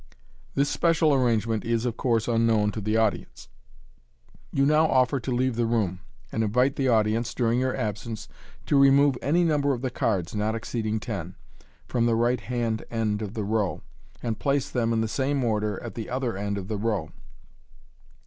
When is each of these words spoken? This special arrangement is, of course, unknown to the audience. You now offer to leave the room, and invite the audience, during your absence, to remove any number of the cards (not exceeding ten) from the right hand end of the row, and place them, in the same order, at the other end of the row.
This 0.55 0.67
special 0.67 1.13
arrangement 1.13 1.63
is, 1.63 1.85
of 1.85 1.95
course, 1.95 2.27
unknown 2.27 2.71
to 2.71 2.81
the 2.81 2.97
audience. 2.97 3.49
You 4.51 4.65
now 4.65 4.87
offer 4.87 5.19
to 5.19 5.31
leave 5.31 5.57
the 5.57 5.67
room, 5.67 5.99
and 6.31 6.43
invite 6.43 6.75
the 6.75 6.87
audience, 6.87 7.35
during 7.35 7.59
your 7.59 7.77
absence, 7.77 8.27
to 8.65 8.79
remove 8.79 9.15
any 9.21 9.43
number 9.43 9.73
of 9.75 9.83
the 9.83 9.91
cards 9.91 10.33
(not 10.33 10.55
exceeding 10.55 10.99
ten) 10.99 11.35
from 11.87 12.07
the 12.07 12.15
right 12.15 12.39
hand 12.41 12.83
end 12.89 13.21
of 13.21 13.35
the 13.35 13.43
row, 13.43 13.83
and 14.23 14.39
place 14.39 14.71
them, 14.71 14.91
in 14.91 15.01
the 15.01 15.07
same 15.07 15.43
order, 15.43 15.79
at 15.83 15.93
the 15.93 16.09
other 16.09 16.35
end 16.35 16.57
of 16.57 16.67
the 16.67 16.77
row. 16.77 17.11